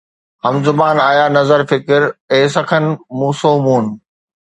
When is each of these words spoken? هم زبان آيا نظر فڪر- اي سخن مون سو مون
هم 0.43 0.55
زبان 0.67 0.95
آيا 1.11 1.25
نظر 1.37 1.59
فڪر- 1.69 2.13
اي 2.33 2.41
سخن 2.55 2.85
مون 3.17 3.31
سو 3.41 3.51
مون 3.65 3.85